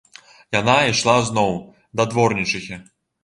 [0.59, 1.53] Яна ішла зноў
[2.01, 2.81] да дворнічыхі.